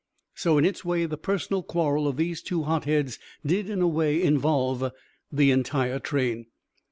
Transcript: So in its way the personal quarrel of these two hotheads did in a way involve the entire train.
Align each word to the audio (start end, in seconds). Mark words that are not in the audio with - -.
So 0.33 0.57
in 0.57 0.65
its 0.65 0.83
way 0.83 1.05
the 1.05 1.15
personal 1.15 1.61
quarrel 1.61 2.07
of 2.07 2.17
these 2.17 2.41
two 2.41 2.63
hotheads 2.63 3.19
did 3.45 3.69
in 3.69 3.81
a 3.83 3.87
way 3.87 4.19
involve 4.19 4.91
the 5.31 5.51
entire 5.51 5.99
train. 5.99 6.47